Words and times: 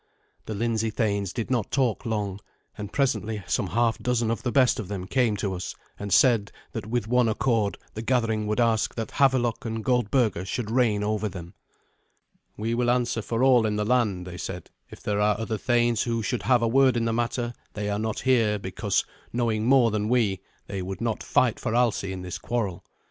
The 0.47 0.55
Lindsey 0.55 0.89
thanes 0.89 1.31
did 1.31 1.51
not 1.51 1.69
talk 1.69 2.07
long, 2.07 2.39
and 2.75 2.91
presently 2.91 3.43
some 3.45 3.67
half 3.67 3.99
dozen 3.99 4.31
of 4.31 4.41
the 4.41 4.51
best 4.51 4.79
of 4.79 4.87
them 4.87 5.05
came 5.05 5.37
to 5.37 5.53
us, 5.53 5.75
and 5.99 6.11
said 6.11 6.51
that 6.71 6.87
with 6.87 7.07
one 7.07 7.29
accord 7.29 7.77
the 7.93 8.01
gathering 8.01 8.47
would 8.47 8.59
ask 8.59 8.95
that 8.95 9.11
Havelok 9.11 9.63
and 9.63 9.85
Goldberga 9.85 10.43
should 10.43 10.71
reign 10.71 11.03
over 11.03 11.29
them. 11.29 11.53
"We 12.57 12.73
will 12.73 12.89
answer 12.89 13.21
for 13.21 13.43
all 13.43 13.63
in 13.67 13.75
the 13.75 13.85
land," 13.85 14.25
they 14.25 14.37
said. 14.39 14.71
"If 14.89 15.03
there 15.03 15.21
are 15.21 15.39
other 15.39 15.59
thanes 15.59 16.01
who 16.01 16.23
should 16.23 16.41
have 16.41 16.61
had 16.61 16.65
a 16.65 16.67
word 16.67 16.97
in 16.97 17.05
the 17.05 17.13
matter, 17.13 17.53
they 17.73 17.87
are 17.87 17.99
not 17.99 18.21
here 18.21 18.57
because, 18.57 19.05
knowing 19.31 19.67
more 19.67 19.91
than 19.91 20.09
we, 20.09 20.39
they 20.65 20.81
would 20.81 21.01
not 21.01 21.21
fight 21.21 21.59
for 21.59 21.75
Alsi 21.75 22.11
in 22.11 22.23
this 22.23 22.39
quarrel. 22.39 22.83